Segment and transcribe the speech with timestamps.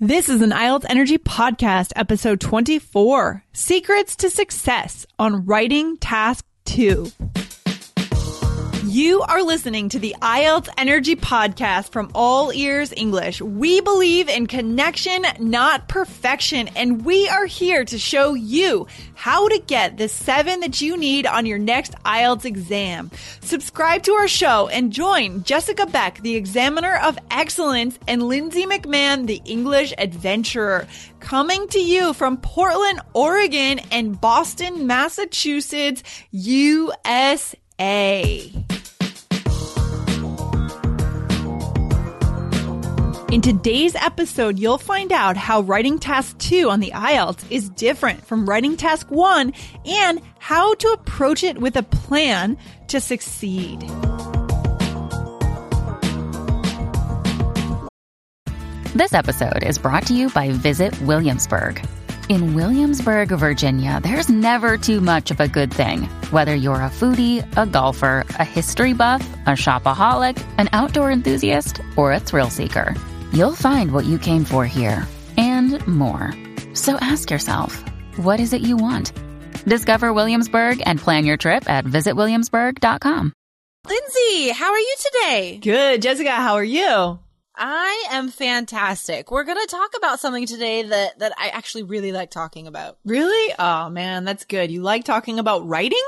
[0.00, 7.10] This is an IELTS Energy Podcast, episode 24 Secrets to Success on Writing Task 2.
[8.88, 13.42] You are listening to the IELTS Energy Podcast from All Ears English.
[13.42, 19.58] We believe in connection, not perfection, and we are here to show you how to
[19.66, 23.10] get the seven that you need on your next IELTS exam.
[23.42, 29.26] Subscribe to our show and join Jessica Beck, the Examiner of Excellence, and Lindsay McMahon,
[29.26, 30.88] the English Adventurer.
[31.20, 37.54] Coming to you from Portland, Oregon, and Boston, Massachusetts, USA.
[43.30, 48.24] In today's episode, you'll find out how writing task two on the IELTS is different
[48.24, 49.52] from writing task one
[49.84, 53.82] and how to approach it with a plan to succeed.
[58.94, 61.86] This episode is brought to you by Visit Williamsburg.
[62.30, 66.02] In Williamsburg, Virginia, there's never too much of a good thing.
[66.30, 72.12] Whether you're a foodie, a golfer, a history buff, a shopaholic, an outdoor enthusiast, or
[72.12, 72.94] a thrill seeker,
[73.32, 76.34] you'll find what you came for here and more.
[76.74, 77.82] So ask yourself,
[78.16, 79.12] what is it you want?
[79.64, 83.32] Discover Williamsburg and plan your trip at visitwilliamsburg.com.
[83.86, 85.58] Lindsay, how are you today?
[85.62, 86.02] Good.
[86.02, 87.18] Jessica, how are you?
[87.56, 89.30] I am fantastic.
[89.32, 92.98] We're going to talk about something today that, that I actually really like talking about.
[93.04, 93.54] Really?
[93.58, 94.70] Oh man, that's good.
[94.70, 96.04] You like talking about writing?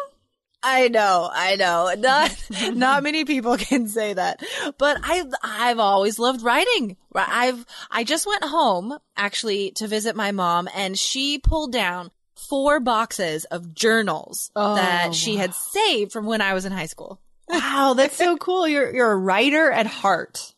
[0.63, 1.93] I know, I know.
[1.99, 2.37] Not,
[2.75, 4.43] not many people can say that,
[4.79, 6.97] but I, I've always loved writing.
[7.15, 12.81] I've, I just went home actually to visit my mom and she pulled down four
[12.81, 15.41] boxes of journals Oh, that she wow.
[15.43, 17.21] had saved from when I was in high school.
[17.49, 18.69] Wow, that's so cool.
[18.69, 20.55] You're you're a writer at heart.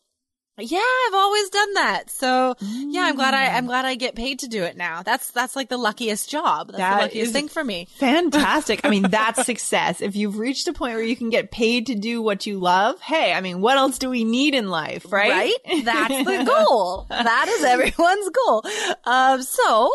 [0.57, 2.09] Yeah, I've always done that.
[2.09, 5.01] So yeah, I'm glad I, I'm glad I get paid to do it now.
[5.01, 6.67] That's, that's like the luckiest job.
[6.67, 7.87] That's That the luckiest thing for me.
[7.97, 8.81] Fantastic.
[8.83, 10.01] I mean, that's success.
[10.01, 13.01] If you've reached a point where you can get paid to do what you love,
[13.01, 15.53] hey, I mean, what else do we need in life, right?
[15.83, 17.07] That's the goal.
[17.09, 18.63] that is everyone's goal.
[19.05, 19.91] Um, so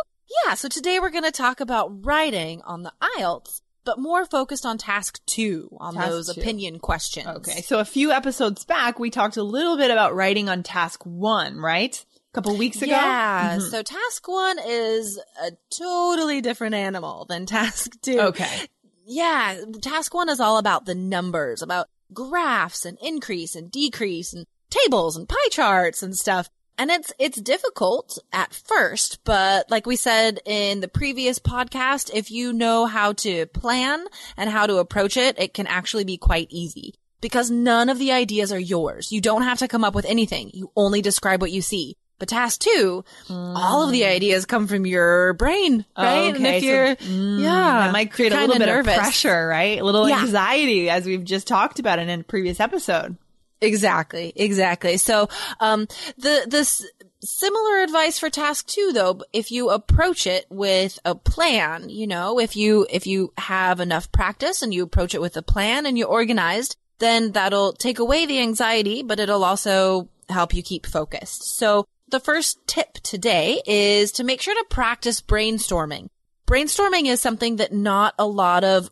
[0.47, 4.67] yeah, so today we're going to talk about writing on the IELTS, but more focused
[4.67, 6.39] on task two, on Task those two.
[6.43, 7.27] opinion questions.
[7.27, 7.63] Okay.
[7.63, 11.57] So a few episodes back, we talked a little bit about writing on task one,
[11.57, 12.05] right?
[12.15, 12.91] A couple weeks ago.
[12.91, 13.57] Yeah.
[13.57, 13.71] Mhm.
[13.71, 18.21] So task one is a totally different animal than task two.
[18.21, 18.69] Okay.
[19.07, 24.45] Yeah, task one is all about the numbers, about graphs and increase and decrease and
[24.69, 26.51] tables and pie charts and stuff.
[26.81, 32.31] And it's, it's difficult at first, but like we said in the previous podcast, if
[32.31, 34.05] you know how to plan
[34.37, 38.13] and how to approach it, it can actually be quite easy because none of the
[38.13, 39.11] ideas are yours.
[39.11, 40.53] You don't have to come up with anything.
[40.55, 41.97] You only describe what you see.
[42.21, 46.35] But task two, all of the ideas come from your brain, right?
[46.35, 48.93] and Okay, if you're, Mm, yeah, That might create a little bit nervous.
[48.97, 49.81] of pressure, right?
[49.81, 50.23] A little Yeah.
[50.23, 53.17] anxiety, as we've just talked about in a previous episode.
[53.61, 54.97] Exactly, exactly.
[54.97, 55.29] So,
[55.61, 56.87] um, the, this
[57.21, 62.39] similar advice for task two, though, if you approach it with a plan, you know,
[62.39, 65.99] if you, if you have enough practice and you approach it with a plan and
[65.99, 71.57] you're organized, then that'll take away the anxiety, but it'll also help you keep focused.
[71.57, 76.09] So the first tip today is to make sure to practice brainstorming.
[76.47, 78.91] Brainstorming is something that not a lot of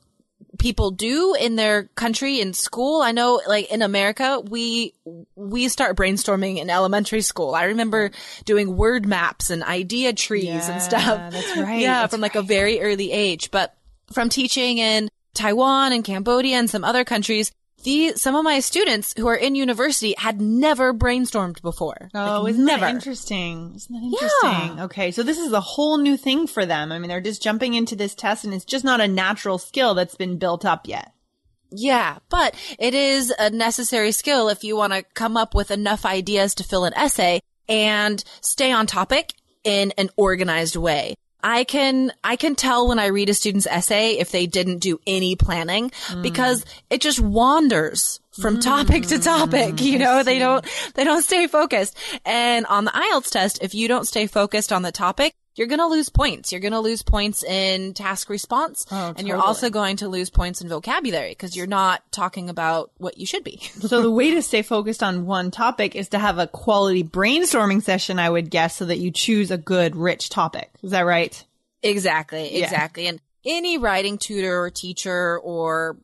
[0.59, 3.03] people do in their country in school.
[3.03, 4.95] I know like in America, we,
[5.35, 7.55] we start brainstorming in elementary school.
[7.55, 8.11] I remember
[8.45, 11.33] doing word maps and idea trees Yeah, and stuff.
[11.33, 12.01] that's right, Yeah.
[12.01, 13.77] that's from like a very early age, but
[14.13, 17.53] from teaching in Taiwan and Cambodia and some other countries,
[17.87, 22.11] the, some of my students who are in university had never brainstormed before.
[22.15, 22.81] Oh, Like, isn't never.
[22.81, 23.73] that interesting?
[23.77, 24.77] Isn't that interesting?
[24.77, 24.85] Yeah.
[24.85, 26.91] Okay, so this is a whole new thing for them.
[26.93, 29.95] I mean, they're just jumping into this test, and it's just not a natural skill
[29.95, 31.13] that's been built up yet.
[31.71, 36.05] Yeah, but it is a necessary skill if you want to come up with enough
[36.05, 39.33] ideas to fill an essay and stay on topic
[39.65, 41.15] in an organized way.
[41.43, 44.99] I can, I can tell when I read a student's essay if they didn't do
[45.07, 46.23] any planning hmm.
[46.23, 48.61] because it just wanders from hmm.
[48.61, 49.79] topic to topic.
[49.79, 49.87] Hmm.
[49.87, 51.97] You know, they don't, they don't stay focused.
[52.25, 55.81] And on the IELTS test, if you don't stay focused on the topic, you're going
[55.81, 56.53] to lose points.
[56.53, 60.31] You're going to lose points in task response Oh, and you're also going to lose
[60.31, 63.61] points in vocabulary because you're not talking about what you should be.
[63.87, 67.83] So the way to stay focused on one topic is to have a quality brainstorming
[67.83, 70.71] session, I would guess, so that you choose a good, rich topic.
[70.83, 71.45] Is that right?
[71.83, 72.59] exactly.
[72.59, 72.65] Yeah.
[72.65, 73.07] Exactly.
[73.07, 75.97] And any writing tutor or teacher or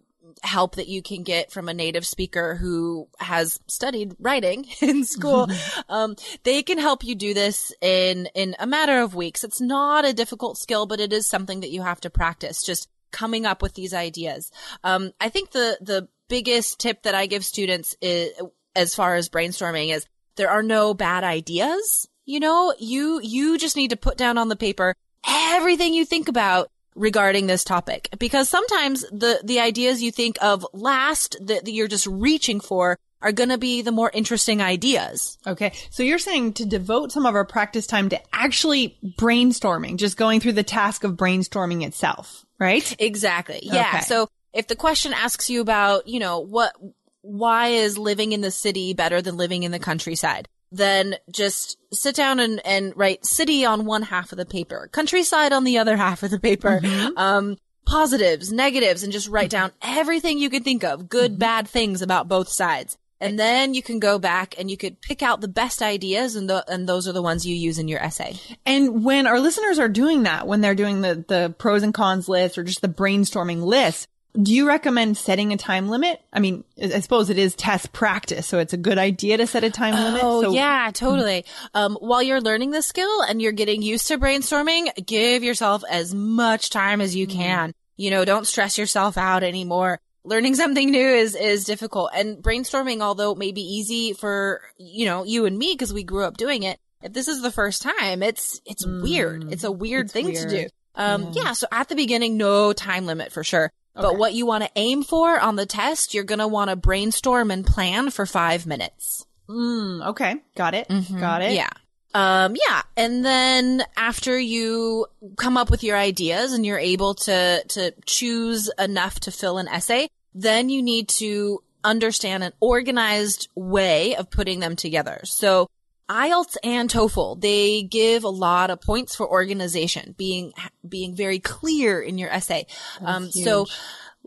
[0.43, 5.49] help that you can get from a native speaker who has studied writing in school.
[5.89, 9.45] um, they can help you do this in, in a matter of weeks.
[9.45, 12.63] It's not a difficult skill, but it is something that you have to practice.
[12.63, 14.51] Just coming up with these ideas.
[14.83, 18.33] Um, I think the, the biggest tip that I give students is,
[18.75, 20.07] as far as brainstorming is
[20.37, 22.09] there are no bad ideas.
[22.25, 24.95] You know, you, you just need to put down on the paper
[25.27, 30.67] everything you think about regarding this topic because sometimes the the ideas you think of
[30.73, 35.39] last that, that you're just reaching for are going to be the more interesting ideas.
[35.47, 35.73] Okay.
[35.91, 40.41] So you're saying to devote some of our practice time to actually brainstorming, just going
[40.41, 42.95] through the task of brainstorming itself, right?
[42.99, 43.61] Exactly.
[43.63, 43.91] Yeah.
[43.95, 44.01] Okay.
[44.01, 46.75] So if the question asks you about, you know, what
[47.23, 50.49] why is living in the city better than living in the countryside?
[50.75, 55.53] Then just sit down and, and write city on one half of the paper, countryside
[55.53, 56.81] on the other half of the paper.
[57.17, 62.01] Um, positives, negatives, and just write down everything you can think of, good, bad things
[62.01, 62.97] about both sides.
[63.21, 66.51] And then you can go back and you could pick out the best ideas and
[66.51, 68.37] the, and those are the ones you use in your essay.
[68.67, 72.29] And when our listeners are doing that, when they're doing the, the pros and cons
[72.29, 74.09] list or just the brainstorming list,
[74.41, 76.21] do you recommend setting a time limit?
[76.33, 79.63] I mean, I suppose it is test practice, so it's a good idea to set
[79.65, 80.23] a time limit.
[80.25, 81.45] Oh, So yeah, totally.
[81.75, 86.15] Um, while you're learning the skill and you're getting used to brainstorming, give yourself as
[86.15, 87.75] much time as you can.
[87.97, 90.01] You know, don't stress yourself out anymore.
[90.25, 95.05] Learning something new is, is difficult and brainstorming, although it may be easy for, you
[95.05, 96.79] know, you and me because we grew up doing it.
[97.03, 99.53] If this is the first time, it's, it's weird.
[99.53, 100.55] It's a weird It's thing to do.
[100.55, 100.73] weird.
[100.95, 101.53] Um, yeah.
[101.55, 103.73] So at the beginning, no time limit for sure.
[103.95, 106.77] But what you want to aim for on the test, you're going to want to
[106.77, 109.27] brainstorm and plan for five minutes.
[109.49, 110.37] Mm, okay.
[110.57, 110.89] Got it.
[110.89, 111.53] Got it.
[111.53, 111.69] Yeah.
[112.15, 112.83] Um, yeah.
[112.97, 115.07] And then after you
[115.37, 119.69] come up with your ideas and you're able to, to choose enough to fill an
[119.69, 125.21] essay, then you need to understand an organized way of putting them together.
[125.25, 125.69] So
[126.13, 130.53] IELTS and TOEFL, they give a lot of points for organization, being,
[130.87, 132.67] being very clear in your essay.
[133.01, 133.67] Um, so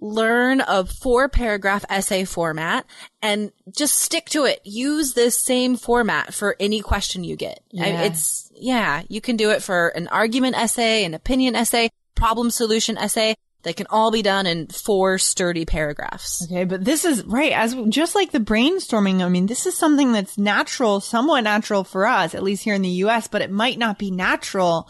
[0.01, 2.85] learn a four paragraph essay format
[3.21, 4.59] and just stick to it.
[4.65, 7.61] Use this same format for any question you get.
[7.79, 8.01] I- Yeah.
[8.03, 12.97] it's, yeah, you can do it for an argument essay, an opinion essay, problem solution
[12.97, 13.35] essay.
[13.65, 16.43] They can all be done in four sturdy paragraphs.
[16.45, 19.23] Okay, but this is right as just like the brainstorming.
[19.23, 22.83] I mean, this is something that's natural, somewhat natural for us, at least here in
[22.83, 24.87] the U.S., but it might not be natural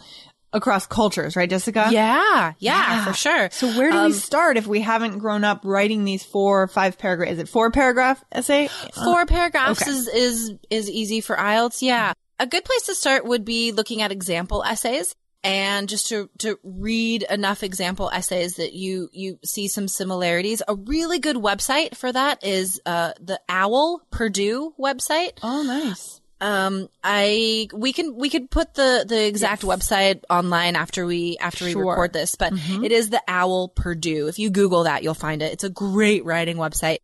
[0.52, 1.88] across cultures, right, Jessica?
[1.90, 3.48] Yeah, yeah, for sure.
[3.50, 6.68] So where do Um, we start if we haven't grown up writing these four or
[6.68, 7.30] five paragraph?
[7.30, 8.68] Is it four paragraph essay?
[8.92, 9.90] Four paragraphs okay.
[9.90, 11.80] is, is, is easy for IELTS.
[11.80, 12.12] Yeah.
[12.38, 15.14] A good place to start would be looking at example essays
[15.46, 20.62] and just to, to read enough example essays that you, you see some similarities.
[20.66, 25.32] A really good website for that is, uh, the OWL Purdue website.
[25.42, 26.20] Oh, nice.
[26.38, 31.64] Um, I, we can, we could put the, the exact website online after we, after
[31.64, 31.80] we Sure.
[31.80, 31.88] Mm-hmm.
[31.90, 34.26] record this, but it is the OWL Purdue.
[34.28, 35.52] If you Google that, you'll find it.
[35.52, 36.98] It's a great writing website.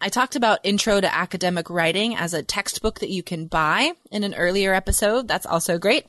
[0.00, 4.22] I talked about Intro to Academic Writing as a textbook that you can buy in
[4.22, 5.26] an earlier episode.
[5.28, 6.06] That's also great.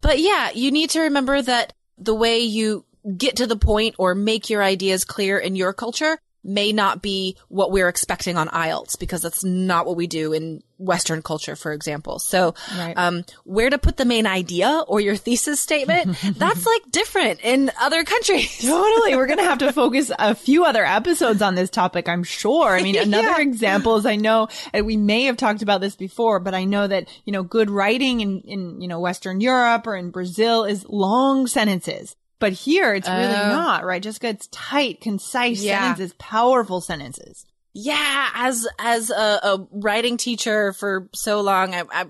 [0.00, 2.84] But yeah, you need to remember that the way you
[3.16, 7.36] get to the point or make your ideas clear in your culture may not be
[7.48, 11.72] what we're expecting on IELTS because that's not what we do in Western culture, for
[11.72, 12.18] example.
[12.18, 12.94] So, Right.
[12.96, 17.70] um, where to put the main idea or your thesis statement, that's like different in
[17.78, 18.56] other countries.
[18.62, 19.14] Totally.
[19.16, 22.74] We're going to have to focus a few other episodes on this topic, I'm sure.
[22.74, 23.40] I mean, another Yeah.
[23.42, 26.86] example is I know and we may have talked about this before, but I know
[26.86, 30.86] that, you know, good writing in, in, you know, Western Europe or in Brazil is
[30.88, 32.16] long sentences.
[32.40, 33.48] But here it's really Oh.
[33.50, 34.02] not, right?
[34.02, 35.80] Just it's tight, concise Yeah.
[35.94, 37.46] sentences, powerful sentences.
[37.72, 42.06] Yeah, as as a, a writing teacher for so long, I, I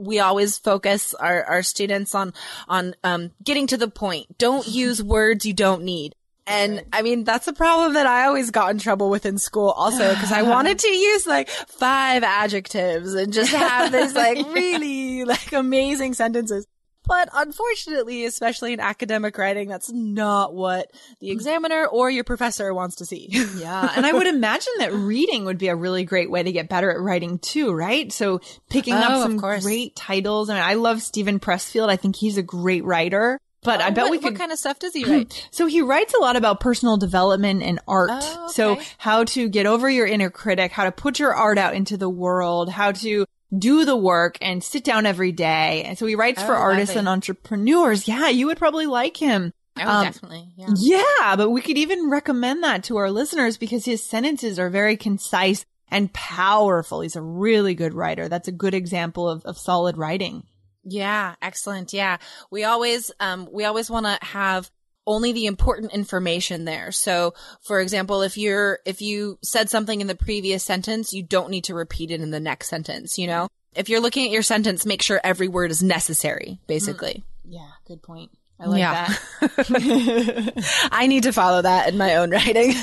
[0.00, 2.34] we always focus our, our students on
[2.66, 4.36] on um, getting to the point.
[4.38, 6.16] Don't use words you don't need.
[6.48, 9.70] And I mean, that's a problem that I always got in trouble with in school
[9.70, 15.24] also, because I wanted to use like five adjectives and just have this like really
[15.24, 16.66] like amazing sentences.
[17.06, 22.96] But unfortunately, especially in academic writing, that's not what the examiner or your professor wants
[22.96, 23.28] to see.
[23.56, 23.92] Yeah.
[23.96, 26.90] And I would imagine that reading would be a really great way to get better
[26.90, 28.12] at writing too, right?
[28.12, 30.50] So picking Oh, up some great titles.
[30.50, 31.88] I mean, I love Steven Pressfield.
[31.88, 34.52] I think he's a great writer, but I oh, bet what, we could What kind
[34.52, 35.48] of stuff does he write?
[35.52, 38.10] So he writes a lot about personal development and art.
[38.12, 41.74] Oh, So how to get over your inner critic, how to put your art out
[41.74, 45.84] into the world, how to do the work and sit down every day.
[45.84, 48.08] And so he writes for Oh, artists and entrepreneurs.
[48.08, 49.52] Yeah, you would probably like him.
[49.78, 50.52] Oh, Um, definitely.
[50.56, 50.68] Yeah.
[50.76, 54.96] Yeah, but we could even recommend that to our listeners because his sentences are very
[54.96, 57.00] concise and powerful.
[57.02, 58.28] He's a really good writer.
[58.28, 60.44] That's a good example of, of solid writing.
[60.82, 61.92] Yeah, excellent.
[61.92, 62.16] Yeah.
[62.50, 64.70] We always, um, we always want to have
[65.06, 66.90] only the important information there.
[66.92, 71.50] So, for example, if you're, if you said something in the previous sentence, you don't
[71.50, 73.48] need to repeat it in the next sentence, you know?
[73.74, 77.24] If you're looking at your sentence, make sure every word is necessary, basically.
[77.44, 77.52] Hmm.
[77.52, 78.30] Yeah, good point.
[78.58, 79.14] I like Yeah.
[79.40, 80.88] that.
[80.92, 82.72] I need to follow that in my own writing.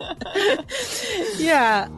[1.38, 1.88] yeah.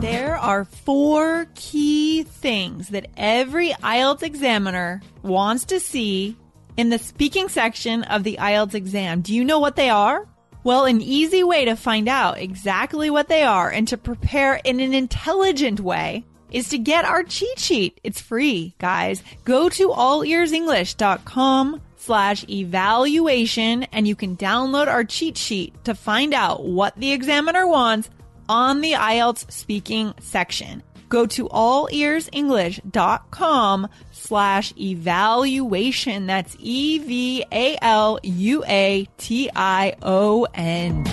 [0.00, 6.36] There are four key things that every IELTS examiner wants to see
[6.76, 9.22] in the speaking section of the IELTS exam.
[9.22, 10.28] Do you know what they are?
[10.64, 14.80] Well, an easy way to find out exactly what they are and to prepare in
[14.80, 17.98] an intelligent way is to get our cheat sheet.
[18.04, 19.22] It's free, guys.
[19.44, 26.64] Go to allearsenglish.com slash evaluation and you can download our cheat sheet to find out
[26.64, 28.10] what the examiner wants
[28.48, 30.82] on the IELTS speaking section.
[31.08, 36.26] Go to allearsenglish.com slash evaluation.
[36.26, 41.06] That's E V A L U A T I O N.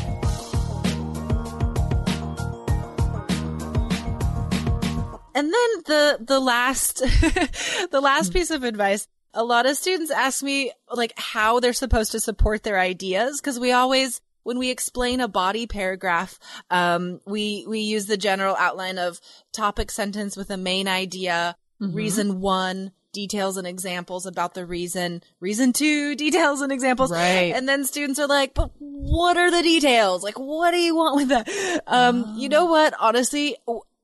[5.35, 6.97] And then the the last
[7.91, 12.11] the last piece of advice, a lot of students ask me like how they're supposed
[12.13, 17.65] to support their ideas because we always when we explain a body paragraph, um, we
[17.67, 19.19] we use the general outline of
[19.51, 25.71] topic sentence with a main idea, reason one, details and examples about the reason, reason
[25.71, 27.11] two, details and examples.
[27.11, 27.53] Right.
[27.55, 30.23] And then students are like, but what are the details?
[30.23, 31.83] Like, what do you want with that?
[31.87, 32.93] Um, you know what?
[32.99, 33.55] Honestly,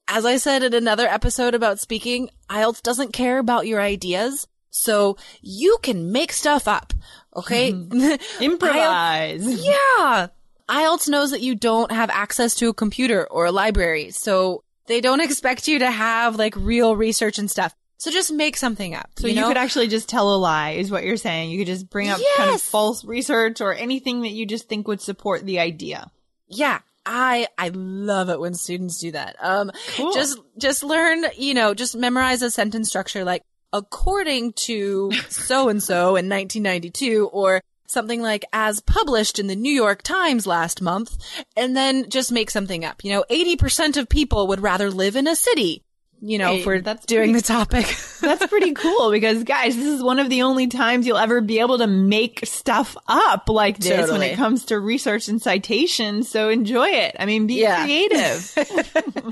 [0.08, 4.48] as I said in another episode about speaking, IELTS doesn't care about your ideas.
[4.70, 6.94] So you can make stuff up.
[7.36, 7.70] Okay.
[8.42, 9.64] Improvise.
[9.66, 10.28] Yeah.
[10.68, 15.02] IELTS knows that you don't have access to a computer or a library, so they
[15.02, 17.74] don't expect you to have like real research and stuff.
[17.98, 19.10] So just make something up.
[19.18, 19.48] So you, know?
[19.48, 21.50] could actually just tell a lie, is what you're saying.
[21.50, 24.88] You could just bring up kind of false research or anything that you just think
[24.88, 26.12] would support the idea.
[26.48, 26.80] yeah.
[27.06, 29.38] I I love it when students do that.
[29.40, 30.14] Um Cool.
[30.14, 33.42] just just learn, you know, just memorize a sentence structure like
[33.74, 39.74] according to so and so in 1992 or something like as published in the New
[39.74, 41.18] York Times last month
[41.56, 43.04] and then just make something up.
[43.04, 45.84] You know, 80% of people would rather live in a city.
[46.22, 47.86] You know, Hey, if we're that's doing pretty- the topic.
[48.22, 51.60] That's pretty cool because guys, this is one of the only times you'll ever be
[51.62, 56.28] able to make stuff up like this when it comes to research and citations.
[56.30, 57.16] So enjoy it.
[57.18, 57.84] I mean, be Yeah.
[57.86, 58.54] creative.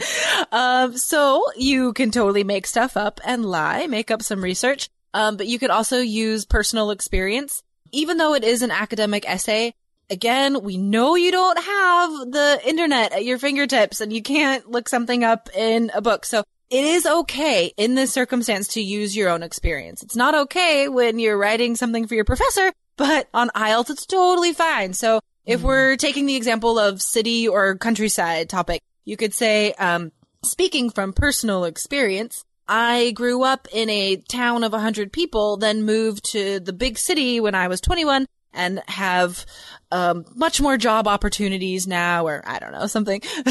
[0.51, 4.89] Um, so you can totally make stuff up and lie, make up some research.
[5.13, 7.63] Um, but you could also use personal experience.
[7.91, 9.73] Even though it is an academic essay,
[10.09, 14.87] again, we know you don't have the internet at your fingertips and you can't look
[14.89, 16.25] something up in a book.
[16.25, 20.03] So it is okay in this circumstance to use your own experience.
[20.03, 24.53] It's not okay when you're writing something for your professor, but on IELTS, it's totally
[24.53, 24.93] fine.
[24.93, 30.11] So if we're taking the example of city or countryside topic, you could say, um,
[30.43, 36.31] speaking from personal experience, I grew up in a town of 100 people, then moved
[36.31, 38.25] to the big city when I was 21
[38.57, 39.45] and have
[39.91, 43.21] um, much more job opportunities now, or I don't know, something.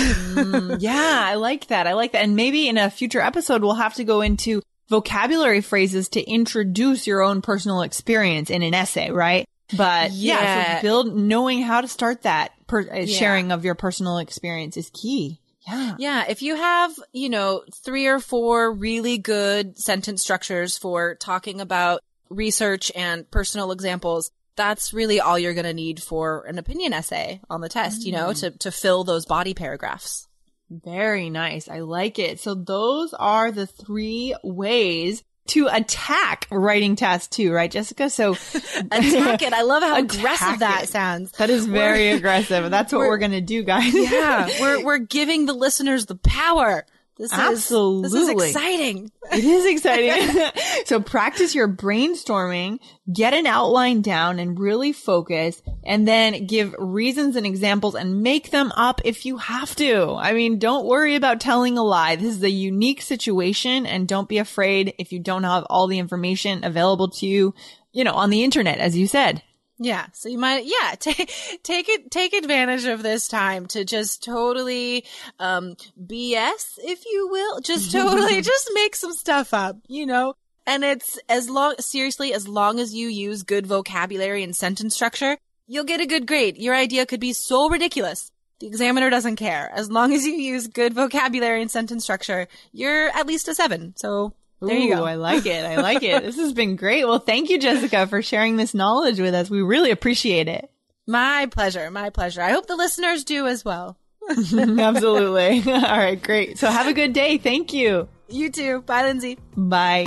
[0.78, 1.86] yeah, I like that.
[1.86, 2.22] I like that.
[2.22, 7.06] And maybe in a future episode, we'll have to go into vocabulary phrases to introduce
[7.06, 9.46] your own personal experience in an essay, right?
[9.76, 10.76] But yeah, Yeah.
[10.76, 13.18] so build knowing how to start that per- uh, Yeah.
[13.18, 15.40] sharing of your personal experience is key.
[15.66, 15.96] Yeah.
[15.98, 21.60] yeah, if you have, you know, three or four really good sentence structures for talking
[21.60, 26.92] about research and personal examples, that's really all you're going to need for an opinion
[26.92, 28.40] essay on the test, you know, mm.
[28.40, 30.26] to, to fill those body paragraphs.
[30.70, 31.68] Very nice.
[31.68, 32.40] I like it.
[32.40, 38.10] So those are the three ways to attack writing task two, right, Jessica?
[38.10, 38.32] So
[38.90, 39.52] Attack it.
[39.52, 40.88] I love how aggressive that it.
[40.88, 41.30] sounds.
[41.32, 42.68] that is very We're- aggressive.
[42.70, 43.94] That's what we're, we're- going to do, guys.
[43.94, 46.84] Yeah, we're we're giving the listeners the power.
[47.18, 47.68] This is
[48.02, 49.10] this is exciting.
[49.32, 50.50] It is exciting.
[50.84, 52.78] so practice your brainstorming,
[53.10, 58.50] get an outline down and really focus and then give reasons and examples and make
[58.50, 60.14] them up if you have to.
[60.14, 62.16] I mean, don't worry about telling a lie.
[62.16, 65.98] This is a unique situation and don't be afraid if you don't have all the
[65.98, 67.54] information available to you,
[67.92, 69.42] you know, on the internet, as you said.
[69.78, 71.30] Yeah, so you might yeah take
[71.62, 75.04] take it take advantage of this time to just totally
[75.38, 80.34] um BS if you will, just totally just make some stuff up, you know.
[80.68, 85.38] And it's as long, seriously, as long as you use good vocabulary and sentence structure,
[85.68, 86.56] you'll get a good grade.
[86.58, 88.32] Your idea could be so ridiculous.
[88.58, 89.70] The examiner doesn't care.
[89.72, 93.94] As long as you use good vocabulary and sentence structure, you're at least a seven.
[93.96, 95.04] So there you go.
[95.04, 95.64] I like it.
[95.64, 96.22] I like it.
[96.22, 97.04] This has been great.
[97.04, 99.50] Well, thank you, Jessica, for sharing this knowledge with us.
[99.50, 100.70] We really appreciate it.
[101.06, 101.90] My pleasure.
[101.90, 102.42] My pleasure.
[102.42, 103.98] I hope the listeners do as well.
[104.30, 105.62] Absolutely.
[105.72, 106.58] All right, great.
[106.58, 107.38] So have a good day.
[107.38, 108.08] Thank you.
[108.28, 108.82] You too.
[108.82, 109.38] Bye, Lindsay.
[109.56, 110.06] Bye.